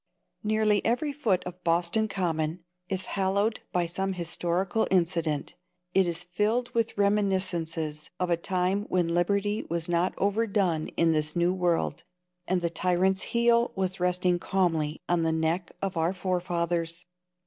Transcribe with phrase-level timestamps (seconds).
[0.43, 5.53] Nearly every foot of Boston Common is hallowed by some historical incident.
[5.93, 11.35] It is filled with reminiscences of a time when liberty was not overdone in this
[11.35, 12.03] new world,
[12.47, 17.05] and the tyrant's heel was resting calmly on the neck of our forefathers.